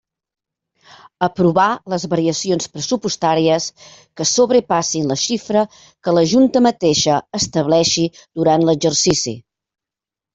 Aprovar 1.25 1.65
les 1.93 2.05
variacions 2.13 2.69
pressupostàries 2.77 3.67
que 4.21 4.27
sobrepassin 4.29 5.11
la 5.13 5.17
xifra 5.25 5.63
que 6.07 6.15
la 6.19 6.23
Junta 6.31 6.63
mateixa 6.69 7.19
estableixi 7.41 8.07
durant 8.23 8.65
l'exercici. 8.71 9.35